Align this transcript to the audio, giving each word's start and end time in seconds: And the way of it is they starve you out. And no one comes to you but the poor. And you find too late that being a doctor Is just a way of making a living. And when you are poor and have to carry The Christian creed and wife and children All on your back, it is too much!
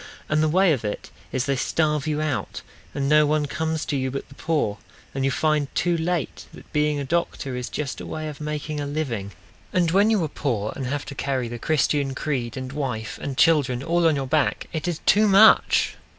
And 0.27 0.41
the 0.41 0.49
way 0.49 0.73
of 0.73 0.83
it 0.83 1.11
is 1.31 1.45
they 1.45 1.55
starve 1.55 2.07
you 2.07 2.23
out. 2.23 2.63
And 2.95 3.07
no 3.07 3.27
one 3.27 3.45
comes 3.45 3.85
to 3.85 3.95
you 3.95 4.09
but 4.09 4.29
the 4.29 4.33
poor. 4.33 4.79
And 5.13 5.23
you 5.23 5.29
find 5.29 5.67
too 5.75 5.95
late 5.95 6.47
that 6.55 6.73
being 6.73 6.99
a 6.99 7.03
doctor 7.03 7.55
Is 7.55 7.69
just 7.69 8.01
a 8.01 8.05
way 8.07 8.27
of 8.27 8.41
making 8.41 8.79
a 8.79 8.87
living. 8.87 9.31
And 9.71 9.91
when 9.91 10.09
you 10.09 10.23
are 10.23 10.27
poor 10.27 10.73
and 10.75 10.87
have 10.87 11.05
to 11.05 11.13
carry 11.13 11.47
The 11.49 11.59
Christian 11.59 12.15
creed 12.15 12.57
and 12.57 12.71
wife 12.71 13.19
and 13.21 13.37
children 13.37 13.83
All 13.83 14.07
on 14.07 14.15
your 14.15 14.25
back, 14.25 14.65
it 14.73 14.87
is 14.87 15.01
too 15.05 15.27
much! 15.27 15.93